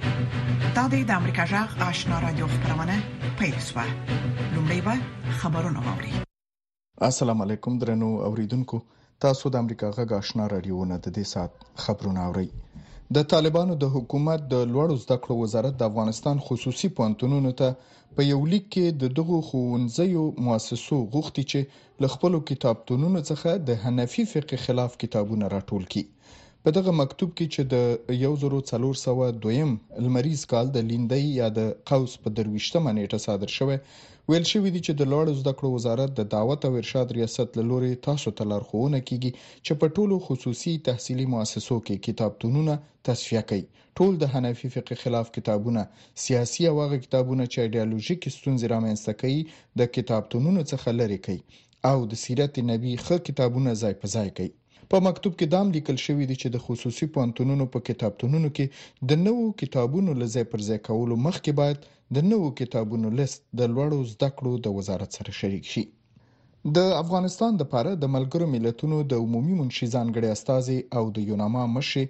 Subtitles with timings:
[0.77, 2.97] دا د امریکا غږ آشنا رادیو خبرونه
[3.41, 4.95] پېښه لومړی به
[5.41, 6.13] خبرونه واوري
[7.11, 8.81] السلام علیکم درنو اوریدونکو
[9.27, 11.53] تاسو د امریکا غږ آشنا رادیو نه د دې سات
[11.87, 12.49] خبرونه اورئ
[13.17, 17.69] د طالبانو د حکومت د لوړو زده کړو وزارت د افغانستان خصوصي پوهنتونونو ته
[18.15, 21.61] په یو لیک کې د دغو ښوونځیو مؤسسو غوښتي چې
[22.03, 26.05] له خپلو کتابتونونو څخه د حنفي فقه خلاف کتابونه راټول کړي
[26.71, 27.77] په دغه مکتوب کې چې د
[28.31, 29.71] 1402م
[30.07, 33.77] لمریز کال د لیندۍ یا د قوس په درويشتمه نیټه صادر شوی
[34.33, 37.65] ویل شوې دي چې د لوړ زده کړو وزارت د دعوت او ارشاد ریاست له
[37.71, 39.31] لوري تاسو ته لارښوونه کیږي
[39.67, 42.75] چې په ټولو خصوصي تحصیلي مؤسسو کې کتابتونونه
[43.11, 43.65] تصفیه کړي
[44.01, 45.87] ټول د حنفي فقه خلاف کتابونه
[46.27, 49.41] سیاسي او هغه کتابونه چې ایديالوژیک ستونزې رامنځته کوي
[49.83, 54.55] د کتابتونونو څخه لرې کړي او د سیرت نبی خه کتابونه ځای په ځای کړي
[54.93, 59.19] په مکتوب کې دام لیکل شوې دي چې د خصوصي پانتونونو په کتابتونونو کې د
[59.27, 61.83] نوو کتابونو لزې پر ځای کولو مخکې باید
[62.19, 65.85] د نوو کتابونو لیست د لوړو زده کړو د وزارت سره شریک شي
[66.79, 71.67] د افغانستان د پاره د ملګرو ملتونو د عمومي منشي ځانګړي استاذي او د یوناما
[71.77, 72.05] مشي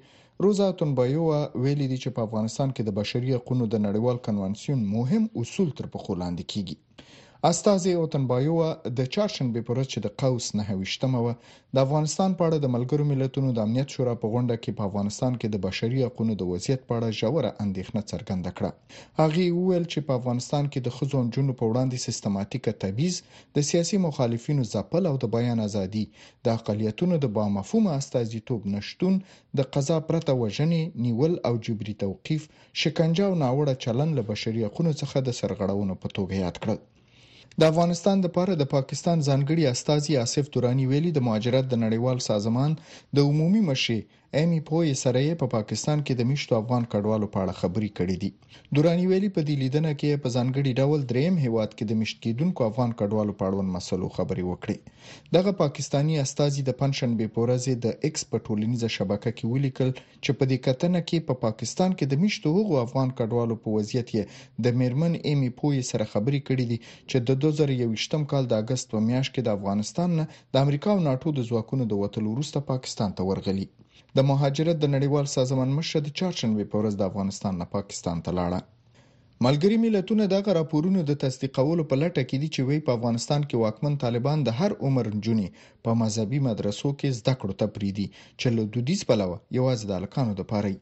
[0.46, 5.24] روزا تنبایو ویلي دي چې په افغانستان کې د بشري حقوقو د نړیوال کنوانسیون مهم
[5.44, 6.76] اصول تر پخو لاندې کیږي
[7.46, 11.26] استازي او تنبایوه د چاړشنبه پر ورځ چې د قوس نه هوښتمه و
[11.74, 15.32] د افغانستان په اړه د ملګرو ملتونو د امنیت شورا په غونډه کې په افغانستان
[15.40, 18.70] کې د بشري حقوقو د وضعیت په اړه ژوره اندېښنه څرګنده کړه
[19.20, 23.16] هغه وویل چې په افغانستان کې د خزون جنو په وړاندې سیستماتیکه تبعیض
[23.56, 26.04] د سیاسي مخالفینو ځپل او د بیان ازادي
[26.44, 29.14] د اقالیتونو د بامفهومه استازیتوب نشټون
[29.58, 32.42] د قضا پرته وژنې نیول او جبري توقيف
[32.84, 36.80] شکنجه او ناوړه چلن له بشري حقوقو څخه د سرغړونو په توګه یاد کړل
[37.62, 42.70] د افغانستان لپاره د پاکستان ځانګړي استاذي اسف تورانی ویلي د مهاجرت د نړیوال سازمان
[43.14, 43.98] د عمومي مشر
[44.36, 47.90] ايمي پوي سره یې په پا پاکستان کې د میشتو افغان کډوالو په اړه خبرې
[47.98, 48.30] کړې دي
[48.74, 52.60] دورانی ویلي په دې لیدنه کې په ځانګړي ډول دریم هیواد کې د میشت کېدونکو
[52.70, 54.76] افغان کډوالو په اړه مسلو خبرې وکړې
[55.36, 59.90] دغه پاکستانی استاذي د پنشن بې پورزې د ایکس په ټولنیزه شبکه کې ولیکل
[60.24, 63.68] چې په دې کتنه کې په پا پاکستان کې د میشتو هغو افغان کډوالو په
[63.76, 66.78] وضعیت یې د میرمن ايمي پوي سره خبرې کړې دي
[67.10, 70.24] چې د 2021 کال د اگست په میاشت کې د افغانستان نه
[70.54, 73.68] د امریکا او ناتو د ځواکونو د وټل وروسته پاکستان ته ورغلي
[74.16, 78.30] د مهاجرت د نړیوال سازمان مشر د چهارشنبه په ورځ د افغانستان نه پاکستان ته
[78.38, 78.60] لاړه
[79.46, 83.60] ملګری ملتونه دغه راپورونه د تصدیقولو په لټه کې دي چې وی په افغانستان کې
[83.62, 85.48] واکمن طالبان د هر عمر جونی
[85.84, 88.06] په مذهبي مدرسو کې زده کړو ته پریدي
[88.40, 90.72] چې له دودیز پلوه یوازې د الکانو د پاره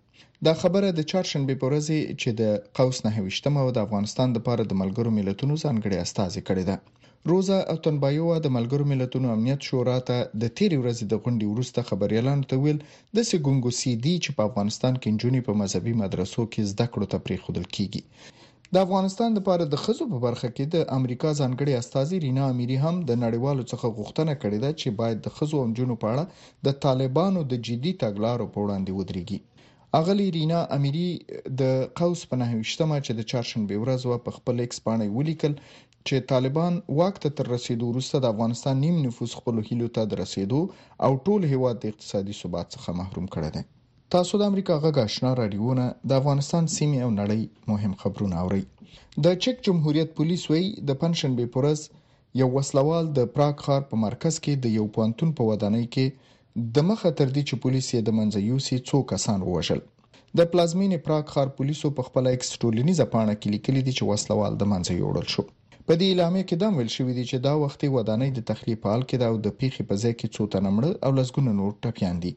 [0.46, 1.86] دا خبره د چهارشنبه په ورځ
[2.20, 2.42] چې د
[2.78, 6.76] قوس نه وشتمه او د افغانستان د پاره د ملګرو ملتونو ځانګړي استازي کړی دی
[7.30, 11.84] روزا او تنبایووا د ملګرو ملتونو امنیت شورا ته د تیری ورځې د غونډې وروسته
[11.88, 12.76] خبريالانو ته ویل
[13.18, 17.10] د سګونګو سی دی چې په افغانستان کې جنونی په مذهبي مدرسو کې زده کړو
[17.14, 22.22] ته پریخودل کیږي د افغانستان لپاره د خزو په برخه کې د امریکا ځانګړي استاذي
[22.26, 25.98] رینا اميري هم د نړیوالو څخه غوښتنه کړې ده چې باید د خزو او جنونو
[26.06, 29.52] په اړه د طالبانو د جدي تګلارو په وړاندې ودرېږي
[29.96, 31.08] اغلی رینا اميري
[31.58, 35.54] د قوس په نهوښتمه چې د چاړشنبه ورځ په خپل ایکس باندې ولیکل
[36.08, 40.20] چې طالبان واک ته تر رسیدو وروسته د افغانستان نیم نفوس خپل هیلو ته در
[40.22, 40.58] رسیدو
[41.06, 43.62] او ټول هیواد د اقتصادي ثبات څخه محروم کړی دی
[44.16, 48.62] تاسو د امریکا غږ آشنا رادیوونه د افغانستان سیمې او نړۍ مهم خبرونه اوري
[49.28, 51.82] د چک جمهوریت پولیس وایي د پنشن به پرز
[52.42, 56.88] یو وسلوال د پراګ خار په مرکز کې د یو پانتون په ودانۍ کې د
[56.92, 59.82] مخه تر دې چې پولیس یې د منځ یو سي څو کسان ووژل
[60.38, 64.60] د پلازمینې پراګ خار پولیسو په خپل ایکس ټولنیزه پاڼه کې لیکلي دي چې وسلوال
[64.64, 65.48] د منځ یوړل شو
[65.88, 68.86] په دې اعلامیه کې دا ویل شوی دی چې دا وختي ودانۍ د تخلیه په
[68.92, 71.72] حال کې دا او د پیخي په ځای کې څو تنه مړ او لسګونه نور
[71.84, 72.32] ټپيان دي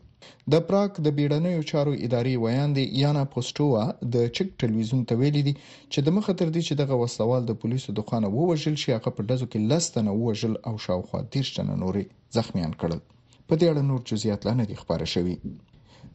[0.53, 3.85] د پراګ د بیړنیو چارو ادارې ویاندې یانا پوسټووا
[4.15, 5.53] د چک ټلویزیون ته ویلي دي
[5.91, 9.11] چې د مخ خطر دي چې دغه وسوال د پولیسو د خانه ووجل شي هغه
[9.17, 12.03] په دزو کې لستنه ووجل او شاوخوا 13 تنه نورې
[12.37, 13.01] زخمیان کړل
[13.47, 15.35] په دې اړه نور جزئیات لا نه دي خبره شوی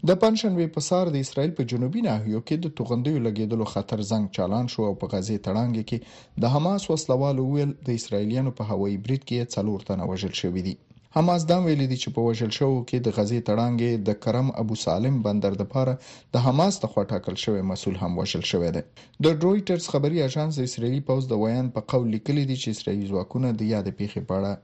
[0.08, 4.26] د پنځشنبه په سار د اسرایل په جنوبي ناحیو کې د توغندیو لګیدلو خطر زنګ
[4.38, 5.98] چالان شو او په غزي تړانګ کې
[6.44, 10.74] د حماس وسلوالو ویل د اسرایلیانو په هوایي برید کې څلور تنه وژل شوې دي
[11.16, 13.80] حماس دا ویل دي چې په وژل شو کې د غزي تړانګ
[14.10, 15.94] د کرم ابو سالم بندر د پاره
[16.38, 20.72] د حماس ته خټاکل شوی مسول هم وژل شوی دی د رويټرز خبري اژانس د
[20.72, 24.54] اسرایلی پوز د ویان په قول لیکلي دي چې اسرایلی ځواکونه د یاد پیخي پاړه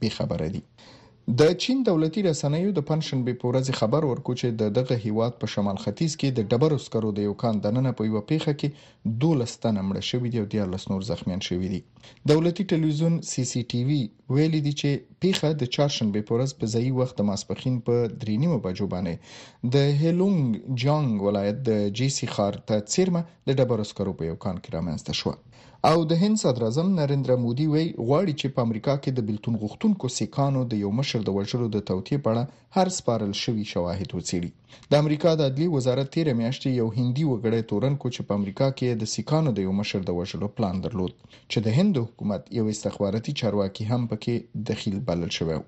[0.00, 0.62] بي خبره دي
[1.38, 5.46] د چین دولتي رسنیو د پنځشنبه په ورځ خبر ورکړ چې د دغه هیواد په
[5.52, 9.52] شمال ختیځ کې د ډبرو سکرو د یو کان دننه په یو پیخه کې 12
[9.66, 11.80] تنه مړه شوې دي او 13 نور زخمیان شوې دي
[12.32, 14.00] دولتي ټلویزیون سی سی ټي وی
[14.38, 18.90] ویلي دي چې پیخه د چهارشنبه په ورځ په ځایي وخت ماسپخین په 3:30 بجو
[18.94, 23.22] باندې د هیلونګ جانګ ولایت د جی سی خار ته چیرمه
[23.52, 25.36] د ډبرو سکرو په یو کان کې رامنځته شوه
[25.88, 29.54] او د هند صدر اعظم نریندرا مودي وی غواړي چې په امریکا کې د بلتون
[29.62, 32.44] غوښتونکو سیکانو د یو مشر د وژلو د توطیې په اړه
[32.76, 34.50] هر سپارل شوی شواهد وڅېړي
[34.90, 38.68] د امریکا د عدلي وزارت تیر میاشتې یو هندي وګړی تورن کو چې په امریکا
[38.78, 42.68] کې د سیکانو د یو مشر د وژلو پلان درلود چې د هند حکومت یو
[42.76, 45.58] استخباراتي چارواکي هم پکې دخیل بلل شوی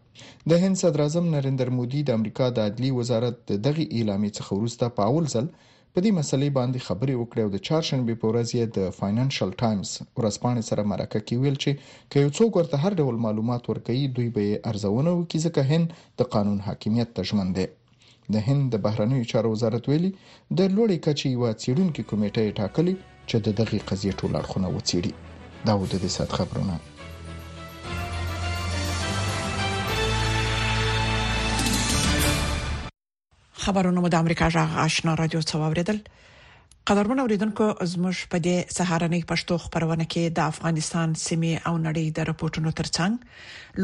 [0.53, 4.95] د هند صدر اعظم نریندرا مودي د امریکا د عدلي وزارت دغه اعلامیه څخه وروسته
[5.01, 5.53] په اول ځل
[5.95, 9.91] په دې مسلې باندې خبرې وکړې او د چهارشنبې په ورځ یې د فاینانشل ټایمز
[10.19, 11.71] ورځپاڼې سره مرکه کې ویل چې
[12.11, 15.87] که یو څوک ورته هر ډول معلومات ورکړي دوی به ارزونه وکړي ځکه هند
[16.21, 17.67] د قانون حاکمیت ته ژمن دی
[18.37, 22.95] د هند د بهرنیو چارو وزارت ویلي د لوړې کچې یو څیړونکو کمیټه ټاکلې
[23.29, 25.13] چې د دغه قضیه ټول اړخونه وڅېړي
[25.67, 26.75] دا و د دې سات خبرونه
[33.63, 35.99] خبرونه مو د امریکا جغ آشنا رادیو څو اوریدل
[36.91, 42.27] قدرمن اوریدونکو زموږ په دې سهارنۍ پښتو خبرونه کې د افغانستان سیمې او نړۍ د
[42.31, 43.13] راپورټونو ترڅنګ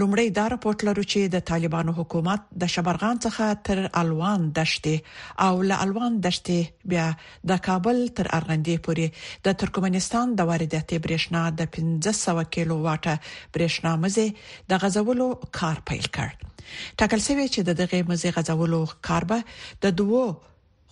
[0.01, 4.95] لومړی دا راپورټ لرو چې د طالبانو حکومت د شبرغان څخه تر الوان دشته
[5.47, 6.59] او له الوان دشته
[6.95, 7.07] بیا
[7.53, 9.07] د کابل تر ارغندې پورې
[9.51, 13.15] د ترکمنستان د وارداتي برېښنا د 1500 کیلو واټه
[13.55, 14.27] برېښنا مزه
[14.75, 15.29] د غزولو
[15.63, 16.31] کار پیل کړ
[16.99, 19.39] ټاکل شوی چې د دغه مزي غځولو کاربه
[19.85, 20.25] د دوو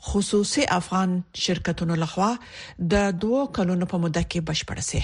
[0.09, 1.11] خصوصي افغان
[1.45, 2.33] شرکتونو لخوا
[2.93, 5.01] د دوو کلونو په موده کې بشپړ شي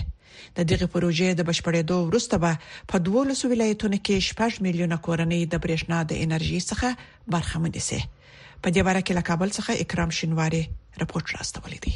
[0.56, 2.50] د دغه پروژې د بشپړېدو وروسته به
[2.90, 6.88] په 12 ولایتونو کې شپږ میلیونه کورنۍ د برېښنا د انرژي څخه
[7.32, 8.00] برخمن شي
[8.62, 10.62] په دې اړه کې له کابل څخه اکرام شینواری
[11.00, 11.94] راپورټ راستولی دی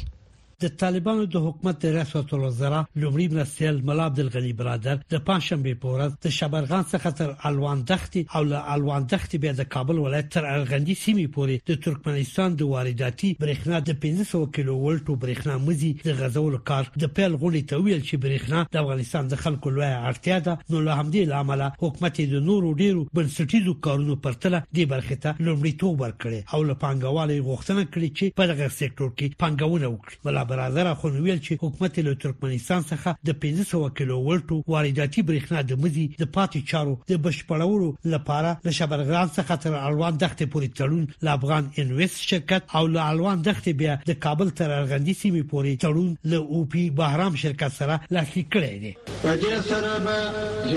[0.63, 5.91] د طالبانو د حکومت ریاست الوزرا لومړي مرستیال ملا عبد الغنی برادر د پنځشنبه په
[5.97, 10.31] ورځ د شبرغان څخه تر الوان دختي او له الوان دختي بیا د کابل ولایت
[10.35, 15.91] تر ارغندې سیمې پورې د ترکمنستان د وارداتي برېښنا د 1500 کیلو ولټو برېښنا مزي
[16.07, 19.91] د غزول کار د پیل غولي ته ویل چې برېښنا د افغانستان د خلکو لوی
[20.09, 25.21] اړتیا ده نو له همدې لامل حکومت د نورو ډیرو بنسټیزو کارونو پرتله د برخه
[25.29, 30.45] ته لومړیتوب ورکړي او له پانګوالو غوښتنه کړې چې په دغه سکتور کې پانګونه وکړي
[30.47, 35.79] برادر اخون ویل چې حکومت له ترکمنستان څخه د 1500 کیلو ولټو وارداتي برېښنا د
[35.85, 41.05] مزي د پاتې چارو د بشپړولو لپاره له شبرغان څخه تر الوان دښتې پورې تړون
[41.25, 45.71] له افغان انویس شرکت او له الوان دښتې بیا د کابل تر ارغندې سیمې پورې
[45.83, 50.17] تړون له او پی بهرام شرکت سره لاسلیک کړی دی په دې سره به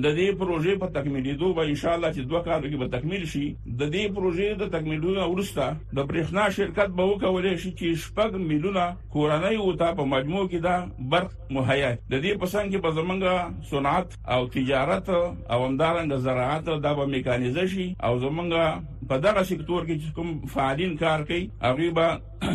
[0.04, 3.26] د دې پروژې په تکمیلېدو به ان شاء الله چې دوه کال کې به تکمیل
[3.34, 3.46] شي
[3.80, 5.64] د دې پروژې د تکمیلولو وروسته
[5.98, 8.84] د برېښنا شرکت به وکولای شي چې شپږ میلیونه
[9.14, 10.76] کورنۍ او ته په مجموع کې دا
[11.14, 16.94] برق مهیا د دې پسند کې به زمونږ صنعت او تجارت او همدارنګ زراعت دا
[17.00, 22.08] به میکانیزه شي او زمونږ په دغه سکتور کې کوم فعالین کار کوي هغه به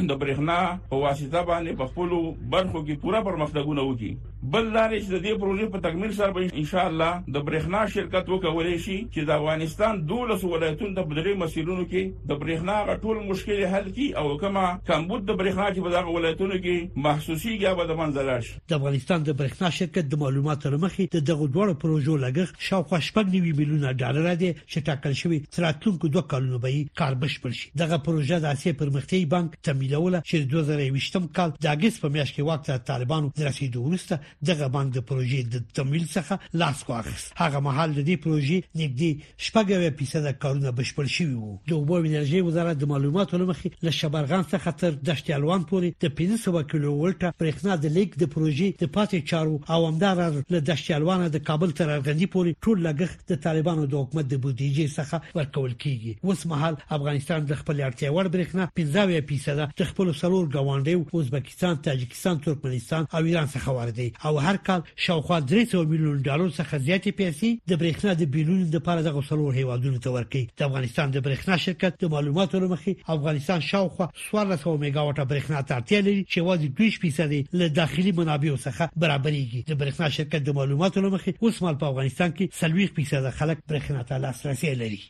[0.09, 0.59] د برېښنا
[0.91, 2.11] په واسطه باندې په خپل
[2.53, 6.61] برخو کې پوره پرمختګونه وکړي بل لارې چې د دې پروژې په تکمیل سره به
[6.61, 11.35] ان شاء الله د برېښنا شرکت وکولې شي چې د افغانستان 12 ولایتونو د بدلې
[11.43, 15.91] مسیرونو کې د برېښنا غټول مشکل حل کړي او کما کمبود د برېښنا چې په
[15.97, 20.23] دغه ولایتونو کې محسوسي یا به د منځلار شي د افغانستان د برېښنا شرکت د
[20.25, 25.19] معلوماتو لمخې د دغه دوه پروژو لګښت شاوخوا شپږ نیوي میلیونه ډالر دی چې ټاکل
[25.23, 30.25] شوی تراتونکو دوه کلونو به کار بشپړ شي دغه پروژه د اسیا پرمختي بانک تمویلوله
[30.29, 35.05] چې د 2020م کال د اگست په میاشت کې وخت طالبانو رسیدو وروسته دغه باندې
[35.11, 39.11] پروژې د تمویل څخه لاس واخیست هغه مهال د دې پروژې نږدې
[39.47, 44.45] شپږوي فیصد کارونه بشپړ شوي وو د اوبو انرژي وزارت د معلوماتو لمخې له شبرغان
[44.53, 48.93] څخه تر دشت الوان پورې د 500 کیلو ولټه برېښنا د لیک د پروژې د
[48.97, 50.23] پاتې چارو او همدار
[50.57, 54.41] له دشت الوان د کابل تر ارغندې پورې ټول لګښت د طالبانو د حکومت د
[54.45, 59.87] بودیجې څخه ورکول کیږي اوس مهال افغانستان د خپل اړتیا وړ برېښنا 15 فیصد د
[59.93, 65.79] خپل سلور ګوانډي اوزبکستان تاجکستان ترکمنستان او ایران څخه واردوي او هر کال شاوخوا 300
[65.85, 70.43] میلیون ډالر څخه زیاتې پیسې د برېښنا د بیلونو لپاره د غوسلو هیوادونو ته ورکړي
[70.59, 76.25] د افغانستان د برېښنا شرکت د معلوماتو لمخې افغانستان شاوخوا 1400 میگاواټه برېښنا ترتیا لري
[76.33, 81.63] چې واځي 20% له داخلي منابعو څخه برابرېږي د برېښنا شرکت د معلوماتو لمخې اوس
[81.63, 85.03] مال په افغانستان کې 30% خلک برېښنا ته لاسرسي لري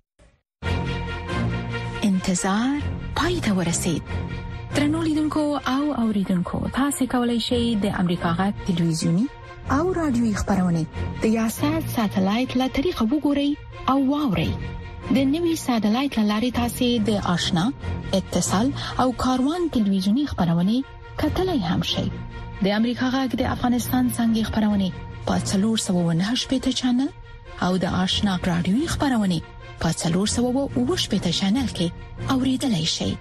[2.05, 2.81] انتظار
[3.19, 4.03] پای ته ورسید
[4.75, 9.25] ترنولیدونکو او اوریدونکو تاسو کولی شئ د امریکا غا ټلویزیونی
[9.77, 10.83] او رادیوي خبرونه
[11.23, 13.51] د یاشات ساتلایت له طریقو وګورئ
[13.91, 14.51] او واورئ
[15.17, 17.65] د نوي ساتلایت لارې تاسو د آشنا
[18.21, 18.69] اتصال
[19.05, 20.75] او کاروان ټلویزیونی خبرونه
[21.25, 22.07] کتلای هم شئ
[22.63, 24.89] د امریکا غا د افغانستان څنګه خبرونه
[25.31, 27.09] په 398 پټا چنل
[27.67, 29.39] او د آشنا رادیوي خبرونه
[29.81, 33.13] په 398 پټا چنل کې اوریدلای شئ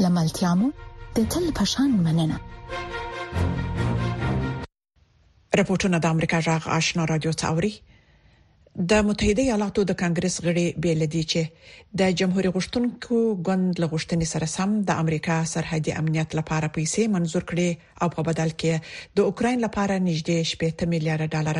[0.00, 0.68] لملتیا مو
[1.16, 2.36] د تل پشان مننه
[5.58, 7.70] راپورټونه د امریکا جغ آشنا رادیو تاوري
[8.92, 11.40] د متحده ایالاتو د کانګرس غړي بیلدی چې
[12.02, 13.18] د جمهور غشتونکو
[13.48, 17.68] غوند لغشتنې سره سم د امریکا سرحدي امنیت لپاره پیسې منزور کړي
[18.06, 18.72] او په بدل کې
[19.20, 21.56] د اوکرين لپاره نږدې 15 میلیارډ ډالر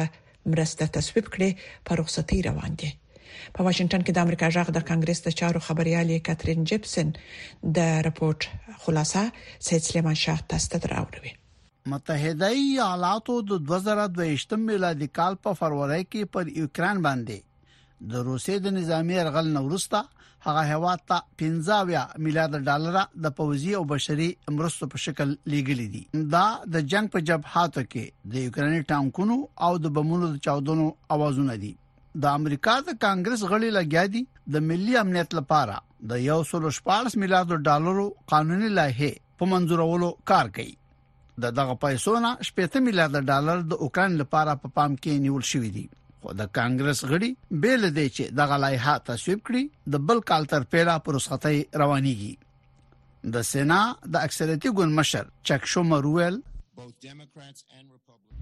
[0.56, 1.50] مرسته تصویب کړي
[1.90, 2.90] په رخصتي روان دي
[3.56, 7.12] په واشنگټن کې د امریکا جغ د کانګرس د چارو خبريالې کاترین جپسن
[7.78, 8.46] د راپورټ
[8.86, 9.24] خلاصه
[9.70, 11.34] سید سلیمان شاه تاسو ته راوړي
[11.92, 18.76] متحده ایالاتو د 2022 میلادي کال په فروری کې پر یوکران باندې د روسیې د
[18.80, 20.02] نظامی ارغل نورستا
[20.44, 22.96] هغه هوا ته 50 میلیارډ ډالر
[23.26, 24.28] د پوزي او بشري
[24.60, 26.46] مرستو په شکل لیږلې دي دا
[26.76, 31.72] د جنگ په جبهاتو کې د یوکراني ټانکونو او د بمونو د چاودنو اوازونه دي
[32.20, 34.22] د امریکا د کانګرس غړي لګیا دي
[34.54, 35.76] د ملي امنیت لپاره
[36.10, 40.74] د 114 میلیارډ ډالرو قانوني لایحه په منځورولو کار کوي
[41.42, 45.44] د دغه پیسو نه 15 میلیارډ ډالر د اوکران لپاره په پا پام کې نیول
[45.52, 45.86] شوې دي
[46.26, 47.30] خو د کانګرس غړي
[47.64, 49.64] بیل دي چې دغه لایحه تصویب کړي
[49.96, 51.54] د بل کال تر پیړه پر وسخته
[51.84, 53.80] روانيږي د سینا
[54.12, 56.40] د اکثریتي ګوند مشر چک شومر ویل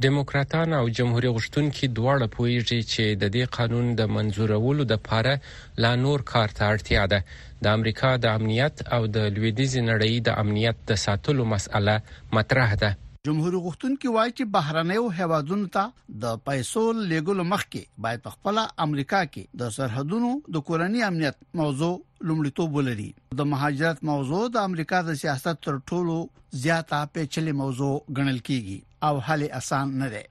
[0.05, 5.35] دیموکراتان او جمهوریت غشتونکو دواړه پویږي چې د دې قانون د منزورولو د پاره
[5.83, 7.21] لا نور کار ته اړتیا ده
[7.63, 11.97] د امریکا د امنیت او د لویدیز نړۍ د امنیت د ساتلو مسأله
[12.37, 12.91] مطرح ده
[13.29, 15.81] جمهور غوښتونکو وایي چې بهرنیو هوادونو ته
[16.23, 21.91] د پیسو لګول مخکې باید په خپل امریکا کې د سرحدونو د کورنی امنیت موضوع
[22.29, 23.09] لومړیتوب ولري
[23.41, 26.15] د مهاجرت موضوع د امریکا د سیاست تر ټولو
[26.63, 30.25] زیاته پیچلې موضوع ګڼل کیږي او حل آسان نه دی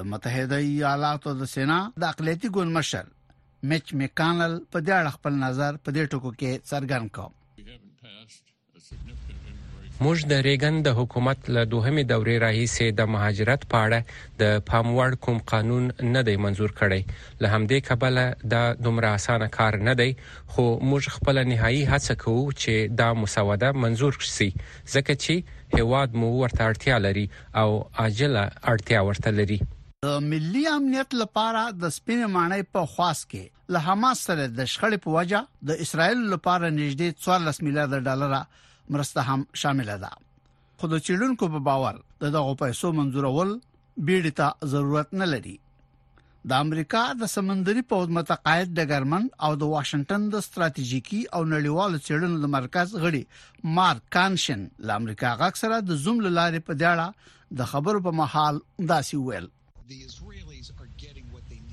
[0.00, 3.14] د متحده ایالاتو د سینا د اقلیتي ګوند مشر
[3.74, 7.30] میچ میکانل په دې اړه خپل نظر په دې ټکو کې څرګند کړ
[10.04, 15.14] موږ د ریګن د حکومت له دوهمې دورې راهیسې د مهاجرت په اړه د پاموړ
[15.26, 15.86] کوم قانون
[16.16, 16.98] نه دی منزور کړی
[17.44, 18.24] له همدې کبله
[18.54, 20.06] دا دومره اسانه کار نه دی
[20.52, 26.28] خو موږ خپل نهایی هڅه کوو چې دا مسوده منزور شي ځکه چې هواد مو
[26.42, 27.24] ورته اړتیا لري
[27.62, 27.68] او
[28.04, 29.60] عاجله اړتیا ورته لري
[30.08, 35.02] د ملي امنیت لپاره د سپین معنی په خاص کې له حماس سره د شخړې
[35.08, 38.38] په وجه د اسرایل لپاره نږدې 14 میلیارډ ډالر
[38.90, 40.10] مرسته هم شامل ده
[40.80, 43.54] خو د چیلونکو په باور د دغه پیسو منزورول
[44.08, 45.54] بیړی ته ضرورت نه لري
[46.50, 52.42] د امریکا د سمندري پود متقاعد ډګرمن او د واشنگټن د ستراتیژیکی او نړیوالو څېړنو
[52.44, 53.22] د مرکز غړي
[53.80, 58.62] مارک کانشن د امریکا غاک سره د زوم لارې په دیاړه د خبرو په محال
[58.92, 59.48] داسي ویل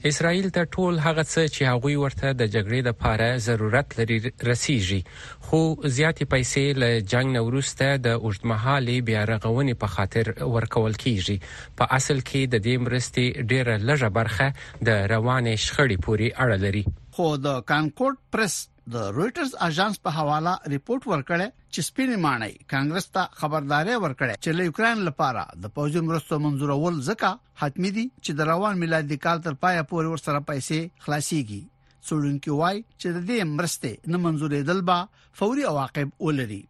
[0.10, 4.18] اسرائیل ته ټول هغه څه چې هغوی ورته د جګړې د پاره ضرورت لري
[4.50, 5.02] رسیږي
[5.46, 5.60] خو
[5.98, 11.36] زیاتې پیسې له جنگ نه وروسته د اوږدمهاله بیا رغونې په خاطر ورکول کیږي
[11.82, 14.48] په اصل کې د دې مرستې ډیره لږه برخه
[14.88, 16.84] د روانې شخړې پورې اړه لري
[17.16, 18.54] خو د کانکورډ پرس
[18.92, 24.58] د رويټرز اژانس په حواله ریپورت ورکړی چې سپینې مانای کانګرس ته خبرداري ورکړه چې
[24.58, 27.30] له یوکرين لپاره د پوځي مرستو منزورول ځکه
[27.62, 31.62] حتمی دي چې د روان میلادي کال تر پایه پورې ورسره پیسې خلاصيږي
[32.08, 35.00] څوړونکو وای چې د دې مرستې نه منزورې دلبا
[35.42, 36.62] فوري عواقب ولري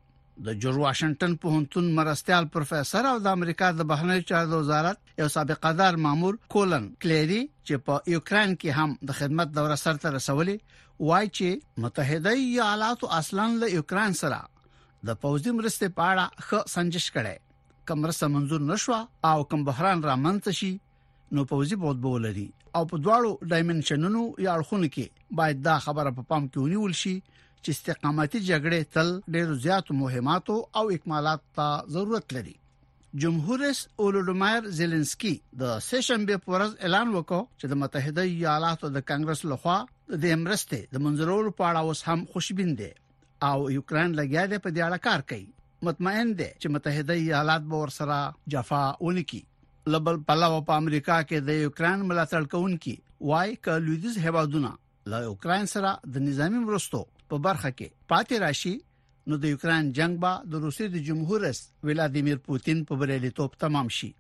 [0.46, 5.28] د جورج واشنگټن په هنتون مرستيال پروفیسور او د امریکا د بهرنی چارو وزارت یو
[5.34, 10.58] سابقه دار مامور کولن کلیری چې په یوکرين کې هم د خدمت دوره سرته رسولي
[11.08, 14.38] وایي چې متحده ایالاتو اصلا له یوکران سره
[15.08, 20.04] د پوځي مرستې په اړه ښه سنجش کړي کوم رسه منزور نشو او کوم بحران
[20.10, 20.70] را منځ شي
[21.40, 22.46] نو پوځي بود بولري
[22.78, 26.96] او په دواړو ډایمنشنونو یا اړخونو کې باید دا خبره په پا پام کې ونیول
[27.02, 32.56] شي چې استقامتي جګړې تل ډېر زیات مهمات او اکمالات ته ضرورت لري
[33.26, 35.34] جمهور رئیس اولودمایر زيلنسکي
[35.66, 39.78] د سیشن به پورز اعلان وکړ چې د متحده ایالاتو د کانګرس لخوا
[40.22, 42.90] د امرسته د منځلوړو په اړه اوس هم خوشبین دي
[43.50, 45.52] او یوکرين لګیا دی په دې اړه کار کوي
[45.90, 48.18] مطمئن دي چې متحده ایالات به ورسره
[48.56, 49.42] جفا ونکي
[49.96, 52.96] لبل پلاو په امریکا کې د یوکرين ملاتړ کوونکي
[53.32, 54.74] وای ک لویدز هوادونه
[55.14, 58.76] له یوکرين سره د نظامی مرستو په برخه کې پاتې راشي
[59.32, 63.58] نو د یوکرين جنگ به د روسي د جمهور رئیس ولادیمیر پوتین په بریالي توپ
[63.66, 64.12] تمام شي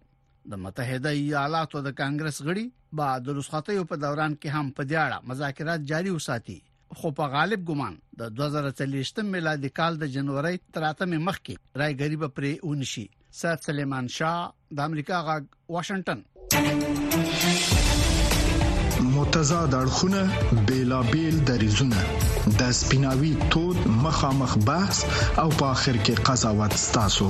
[0.51, 2.65] د متحده ایالاتو د کانګرس غړي
[2.99, 6.57] با د رسخاتیو په دوران کې هم په دیاړه مذاکرات جاري وساتي
[7.01, 10.89] خو په غالب ګمان د 2040 میلادي کال د جنوري 3
[11.29, 13.05] مخکې رای غریب پرې اونشي
[13.43, 14.41] سات سليمان شاه
[14.79, 15.37] د امریکا غا
[15.77, 16.91] واشنگټن
[19.15, 20.21] متضاد اړخونه
[20.69, 22.05] بیلابل دریزونه
[22.61, 24.97] د سپیناوي تود مخامخ بحث
[25.41, 27.29] او په اخر کې قضاوت ستاسو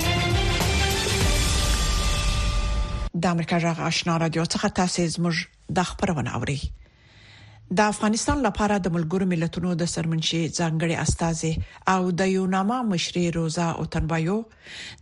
[3.23, 5.35] د امریکا جغ آشنا رادیو څخه تاسو زموږ
[5.79, 6.55] د خبرونه اوري
[7.79, 11.41] د افغانستان لپاره د ملګرو ملتونو د سرمنشي ځانګړي استاذ
[11.93, 14.37] او د یوناما مشري روزا او تنبایو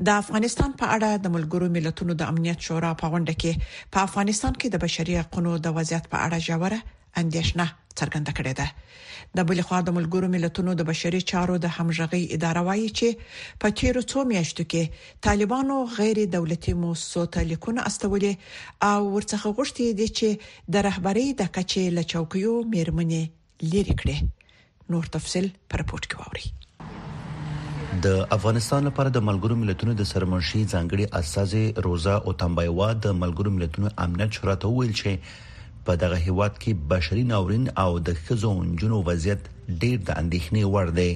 [0.10, 3.54] د افغانستان په اړه د ملګرو ملتونو د امنیت شورا په غونډه کې
[3.98, 6.80] په افغانستان کې د بشري حقوقو د وضعیت په اړه ژوره
[7.24, 7.66] اندیشنه
[8.00, 8.68] څرګنده کړې ده
[9.38, 13.74] د بل خو د ملګرو ملتونو د بشري چارو د همغږي اداره وایي چې په
[13.82, 18.34] تیرو څو میاشتو کې طالبانو غیر دولتي موسسو ته لیکونه استولې
[18.90, 23.22] او ورڅخه غوښتي دي چې د رهبری د کچې له چوکیو میرمنې
[23.74, 24.18] لری کړي
[24.96, 31.22] نور تفصيل پر پورت کې ووري د افغانستان لپاره د ملګرو ملتونو د سرمنشي ځانګړي
[31.22, 35.56] اساسي روزا او تنبایوا د ملګرو ملتونو امنیت شورا ته ویل چې
[35.88, 39.48] په دغه هیواد کې بشري ناورین او د خزو جنو وضعیت
[39.84, 41.12] ډیر د اندېښنې وړ دی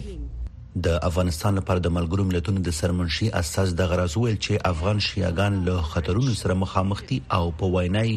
[0.84, 5.64] د افغانستان لپاره د ملګرو ملتونو د سرمنشي اساس د غرض ویل چې افغان شیعاګان
[5.66, 8.14] له خطرونو سره مخامخ دي او په وایناي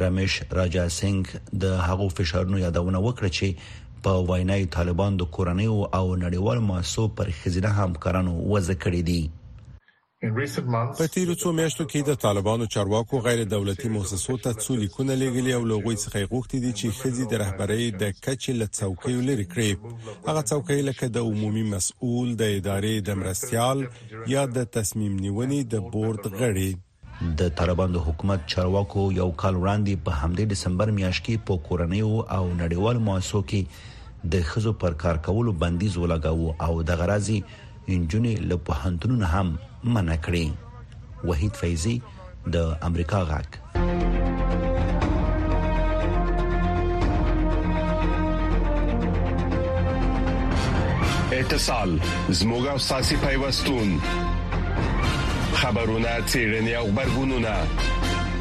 [0.07, 1.33] رمیش راجا سنگ
[1.67, 5.69] د هغو فشارونو یادونه وکړه چې په وینای طالبان د کورنۍ
[6.01, 9.21] او نړیوال مؤسسو پر خزینه همکارانو وځ کړی دي
[10.23, 15.55] په تیرو څو میاشتو کې د طالبانو چارواکو غیر دولتي مؤسسو ته څو لیکونه لېږلي
[15.57, 19.71] او لغوي څخه غوښتي دي چې خزي د رهبرۍ د کچې له څوکۍ لري کړی
[20.29, 23.83] هغه څوکۍ لکه د عمومي مسؤل د ادارې د مرستيال
[24.35, 30.21] یا د تصمیم نیونې د بورډ غړي د طالبانو حکومت چارواکو یو کال وړاندې په
[30.21, 35.59] همدې دسمبر میاشت کې په کورنیو او نړیوال مؤسسو کې د خزو پر کار کولو
[35.67, 39.55] بندیز ولګاوه او د غرازي انجونې له په هنتونو هم
[39.85, 40.47] منع کړې
[41.29, 41.99] وحید فیضی
[42.55, 43.51] د امریکا غاک
[51.41, 51.91] اتصال
[52.39, 53.89] زموږ او ساسي پیوستون
[55.55, 57.55] خبرونه چیرنی او خبرګونونه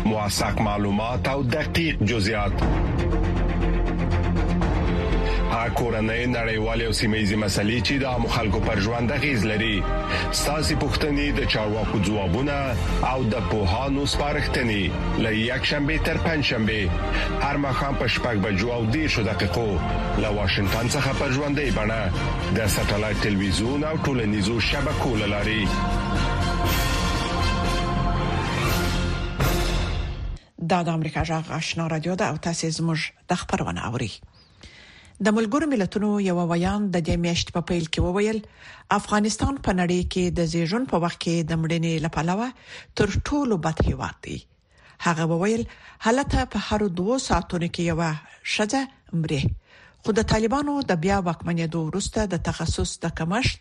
[0.06, 2.54] مواساک معلومات او دقیق جزئیات
[5.52, 9.74] کورنۍ نړیوالې او سیمېزي مسلې چې د عامو خلکو پر ژوند غیز لري
[10.42, 12.58] ساسي پښتنې د چارواکو ځوابونه
[13.12, 18.72] او د پوهانو سپارښتنې لې یک شنبه تر پنځ شنبه هر مخام په شپږ بجو
[18.78, 24.60] او دې شو دقیقو له واشنگټن څخه پر ژوندې بڼه د ساتلایت ټلویزیون او ټولنیزو
[24.72, 25.62] شبکو لاري
[30.74, 33.00] دا د امریکا جغ آشنا رادیو ده او تاسې زموږ
[33.32, 34.12] د خبرونه اوري
[35.26, 38.40] د ملګرو ملتونو یو ویان د جمیشت په پیل کې وویل
[39.00, 42.46] افغانستان په نړۍ کې د زیژن په وخت کې د مړینې لپاره
[42.98, 44.38] تر ټولو بد هیواد دی
[45.10, 45.62] هغه وویل
[46.08, 48.00] حالته په هر دوه ساعتونو کې یو
[48.56, 48.82] شته
[49.22, 49.42] مړې
[50.06, 53.58] خو د طالبانو د بیا واکمنېدو وروسته د تخصص د کمشت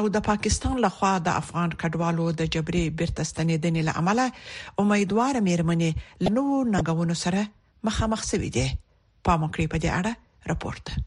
[0.00, 4.20] او د پاکستان لخوا د افغان کډوالو د جبري برتستنېدنې لامل
[4.84, 6.44] امیدوار مېرمنې لنو
[6.76, 7.40] نګونو سره
[7.88, 8.66] مخامخ شوې دي
[9.24, 10.14] پام وکړئ په دې اړه
[10.50, 11.06] راپورته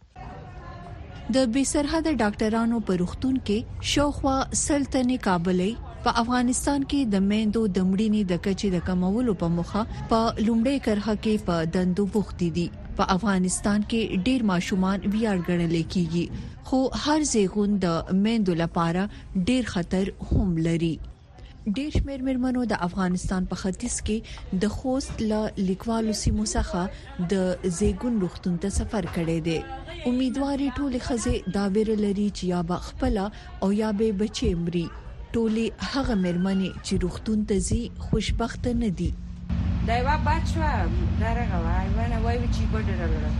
[1.35, 5.71] د بي سرحد ډاکټرانو په روغتون کې شاوخوا سلطنتي کابلې
[6.07, 10.77] په افغانستان کې د میندو د مړینې د کچې د کمولو په مخه په لومړی
[10.89, 12.67] کرخه کې په دندو بوختي دي
[13.01, 16.25] په افغانستان کې ډیر ماشومان ویار ګڼل کیږي
[16.69, 19.03] خو هر زیغون د میندو لپاره
[19.51, 20.93] ډیر خطر هم لري
[21.73, 26.81] ډیر شمیر مرمنو د افغانستان په ختیځ کې د خوست ل لیکوالو سیمو څخه
[27.31, 29.55] د زیګون روختون ته سفر کړی دی
[30.11, 33.17] امیدواري ټولې خزه دا ویره لري چې یا به خپل
[33.63, 34.85] او یا به بچي مري
[35.33, 39.09] ټولې هغه مرمنې چې روختون ته زی خوشبخت نه دي
[39.89, 40.71] دا یو بچو
[41.25, 43.31] درغه وای ونه وای چې ګډه راغله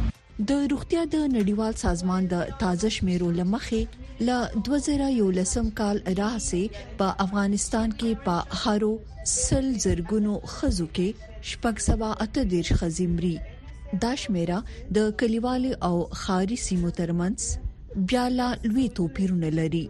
[0.43, 7.93] د روغتیا د نړیوال سازمان د تازه شمیرو لمخې ل 2011 کال راهسه په افغانستان
[7.93, 8.89] کې په هارو
[9.35, 11.07] سل زرګونو خزو کې
[11.51, 13.33] شپږ سبا اته دیش خزیمري
[14.05, 14.57] دا شمیره
[14.97, 15.93] د کلیوالي او
[16.23, 19.85] خاري سیمو ترمنځ بیا لا لوی توپیرونه لري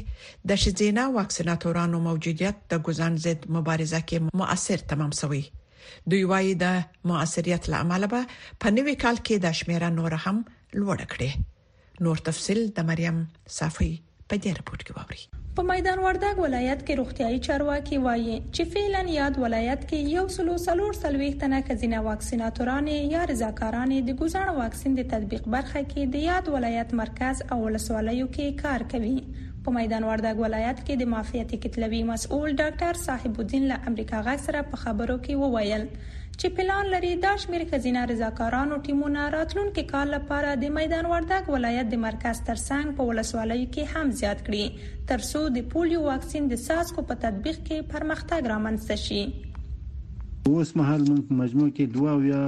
[0.51, 5.41] د شزینا واکسیناتورانو موجودیت د ګوزان ضد مبارزه کې مؤثر تمام شوی
[6.13, 6.77] دوی وایي د
[7.13, 8.23] مؤثریت لامل به
[8.61, 10.37] په نوې کال کې د شمیره نور هم
[10.81, 11.31] لوړ کړي
[12.07, 13.17] نور تفصيل د مریم
[13.59, 13.91] صافي
[14.29, 15.23] په دې رپورت کې ووري
[15.59, 20.55] په میدان وردګ ولایت کې روغتیايي چارواکي وایي چې فعلا یاد ولایت کې یو سلو
[20.67, 26.27] سلور سلويخ تنه خزینه واکسیناتوران یا رضاکاران د ګوزان واکسین د تطبیق برخه کې د
[26.31, 29.15] یاد ولایت مرکز او ولسوالیو کې کار کوي
[29.65, 34.39] په میدان وردګ ولایت کې د مافیاتي کتلوي مسؤل ډاکټر صاحب الدین له امریکا غا
[34.47, 35.89] سره په خبرو کې وویل
[36.41, 41.87] چې پلان لري دا شمیر خزینه رضاکارانو ټیمونه راتلونکي کال لپاره د میدان وردګ ولایت
[41.93, 47.05] د مرکز ترڅنګ په ولسوالیو کې هم زیات کړي ترڅو د پولیو واکسین د ساسکو
[47.13, 49.23] په تطبیق کې پرمختګ رامنځته شي
[50.51, 52.43] اوس مهال موږ په مجموع کې دوا یا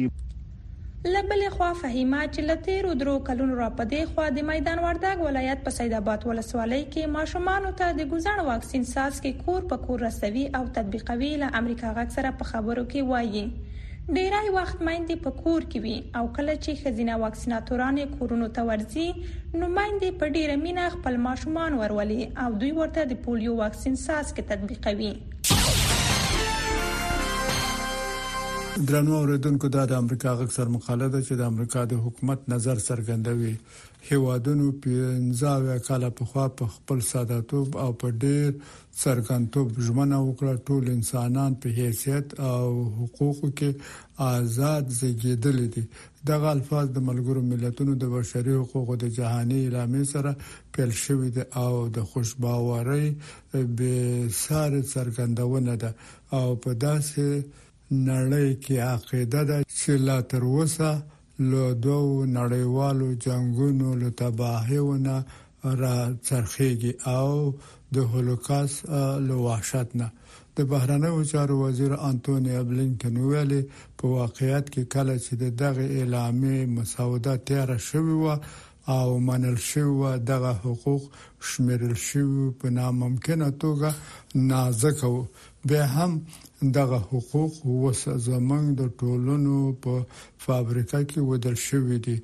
[1.16, 5.60] لبلې خوا فهیمه چې لته رو درو کلون را پدې خوا د میدان ورداګ ولایت
[5.68, 10.06] په سید آباد ولسوالۍ کې ماشومان ته د ګزړ واکسین ساس کې کور په کور
[10.08, 13.46] رسوي او تطبیقوي له امریکا غک سره په خبرو کې وایي
[14.18, 19.06] ډیری وخت مېندې په کور کې وي او کله چې خزینه واکسیناتوران کورونو ته ورځي
[19.60, 24.28] نو مېندې په ډیره مینه خپل ماشومان ورولي او دوی ورته د پولیو واکسین ساس
[24.36, 25.12] کې تطبیقوي
[28.88, 32.78] درنو اوریدونکو دا د امریکا غږ سر مقاله ده چې د امریکا د حکومت نظر
[32.84, 33.56] څرګندوي
[34.10, 40.22] هیوادونو پنځه کال په خوا په خپل ساده توب او په ډیر څرګند توب ژمنه
[40.22, 42.56] وکړه ټول انسانان په حیثیت او
[43.02, 45.86] حقوقو کې آزاد زیږیدل دي
[46.34, 50.36] دغه الفاظ د ملګرو ملتونو د بشري حقوقو د جهاني اعلامیه سره
[50.80, 53.08] پیل شوې ده او د خوشباورۍ
[53.56, 53.96] به
[54.44, 55.96] ساره څرګندونه ده
[56.34, 60.92] او په داسې نړۍ کې عقیده ده چې لا تر اوسه
[61.52, 65.16] له دوه نړیوالو جنگونو له تباهیونه
[65.82, 65.96] را
[66.28, 67.30] څرخېږي او
[67.94, 68.78] د هولوکاست
[69.28, 70.10] له وحشت نه
[70.58, 73.52] د بهرنیو چارو وزیر انټونی بلینکن ویل
[73.98, 78.26] په واقعیت کې کله چې دغه اعلامیه مسوده تیار شوې و
[78.96, 81.02] او منل شو دغه حقوق
[81.48, 83.92] شمیرل شو په ناممکنه توګه
[84.36, 85.26] نازک وو
[85.70, 86.12] به هم
[86.78, 89.94] دغه حقوق وس زمنګ د ټولونو په
[90.46, 92.18] فابریکه کې ودل شوې دي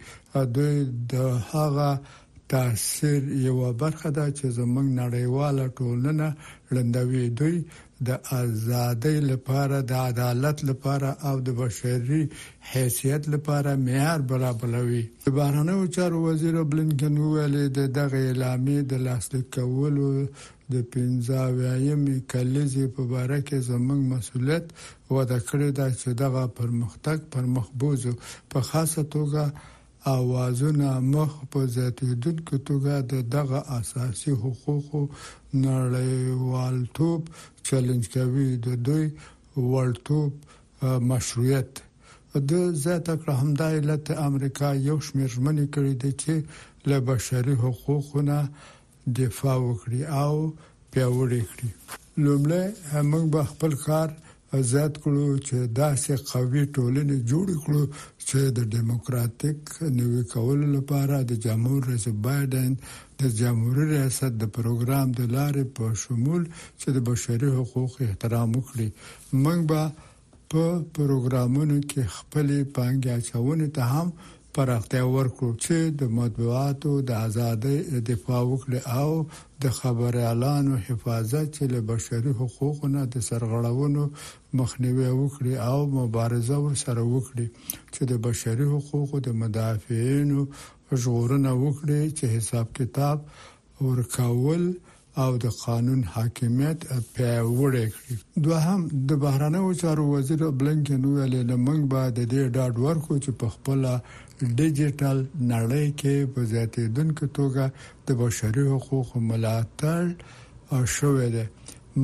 [0.56, 0.76] دوی
[1.12, 1.14] د
[1.52, 1.90] هغه
[2.50, 6.28] تاثیر یو برخه ده چې زمنګ نړیواله ټولنه
[6.78, 7.58] رندوي دوی
[8.08, 12.22] د ازادۍ لپاره د عدالت لپاره او د بشري
[12.74, 19.48] حیثیت لپاره معیار برابروي د بهرنیو چارو وزیر بلینکن ویل د دغه اعلامیې د لاسلیک
[19.60, 20.10] کولو
[20.74, 21.46] د 15
[22.32, 24.66] کلیزې په اړه کې زموږ مسولیت
[25.12, 28.14] و د کړی دا چې دغه پرمختګ پر مخبوزو
[28.54, 29.46] په خاصه توګه
[30.14, 35.02] اوازونه مخ په زیاتېدونکو توګه د دغه اساسي حقوقو
[35.64, 37.22] نړیوالتوب
[37.68, 39.06] چیلنج کوي د دوی
[39.72, 40.32] ورټوب
[41.12, 41.72] مشروعیت
[42.52, 46.34] د زیاته کړه همدا علت امریکا یو شمېر ژمنې کړې دي چې
[46.90, 48.40] له بشري حقوقو نه
[49.22, 50.34] دفاع وکړي او
[50.92, 51.70] پیاوړي کړي
[52.26, 52.66] لومړی
[53.12, 54.10] موږ به خپل کار
[54.72, 57.84] زیات کړو چې داسې قوي ټولنې جوړ کړو
[58.28, 59.58] چې د دیموکراتیک
[60.00, 62.74] نوي کولو لپاره د جمهور رئیس بایدن
[63.24, 66.44] د جمهور ریاست د پروګرام د لارې په شمول
[66.80, 68.90] چې د بشري حقوقو احترام وکړي
[69.44, 69.84] موږ به
[70.54, 70.64] په
[71.00, 74.08] پروګرامونو کې خپل پانګه چاونه ته هم
[74.56, 79.10] پراختیا ورکړو چې د مطبوعاتو د ازادۍ دفاع وکړي او
[79.64, 84.04] د خبر اعلانو حفاظت چې له بشري حقوقو نه د سرغړونو
[84.60, 87.48] مخنیوي وکړي او مبارزه ورسره وکړي
[87.94, 90.42] چې د بشري حقوقو د مدافعینو
[91.02, 93.18] ژغورنه وکړي چې حساب کتاب
[93.90, 94.64] ورکول
[95.24, 96.80] او د قانون حاکمیت
[97.18, 103.14] پیوړی کړي دوهم د بهرانه چارو وزیر بلنکن ویل لمنګ به د دې ډاډ ورکو
[103.24, 103.80] چې په خپل
[104.62, 105.18] ډیجیټل
[105.54, 107.64] نړۍ کې په ذاتي دونکو توګه
[108.10, 110.02] د بشري حقوقو ملاتړ
[110.96, 111.46] شوې ده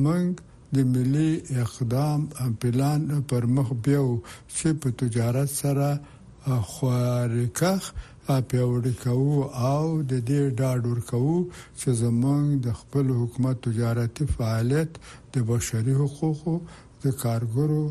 [0.04, 0.26] موږ
[0.74, 1.32] د ملي
[1.66, 2.20] اقدام
[2.60, 3.00] پلان
[3.32, 4.08] پر مخ بیاو
[4.56, 5.88] چې په تجارت سره
[6.72, 7.82] خوارکخ
[8.50, 9.36] پیوړی کوو
[9.72, 11.36] او د دې ډاډ ورکوو
[11.80, 14.90] چې زمونږ د خپل حکومت تجارتي فعالیت
[15.34, 16.54] د بشري حقوقو
[17.04, 17.84] د کارګرو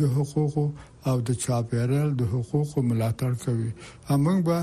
[0.00, 0.66] د حقوقو
[1.08, 3.70] او د چاپیرل د حقوقو ملاتړ کوي
[4.10, 4.60] همغه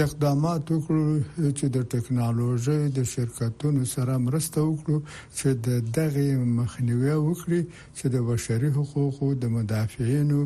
[0.00, 1.20] اقدامات وکړو
[1.58, 4.98] چې د ټکنالوژي د شرکتونو سره مرسته وکړو
[5.38, 6.26] چې د دغه
[6.60, 7.60] مخنیوي وکړي
[7.96, 10.40] چې د بشري حقوقو د مدافعینو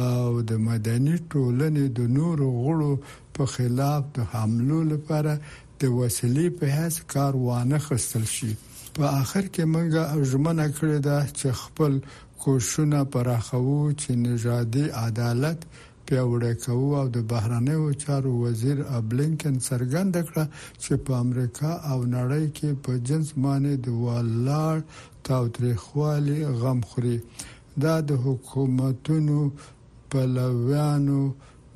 [0.00, 2.92] او د مدني ټولنې د نورو غړو
[3.38, 5.32] په خلاف د حملو لپاره
[5.80, 8.52] د وسلې په هڅه کار وانه خستل شي
[9.00, 12.00] په اخر کې موږ ژمنه کړې ده چې خپل
[12.46, 15.60] کوشونه پراخوو چې نژادي عدالت
[16.08, 20.44] پیاوړی کوو او د بهرنیو چارو وزیر ابلینکن څرګنده کړه
[20.82, 24.76] چې په امریکا او نړۍ کې په جنس باندې د والار
[25.28, 27.16] تاوتریخوالي غم خوري
[27.84, 29.38] دا د حکومتونو
[30.14, 31.22] په لویانو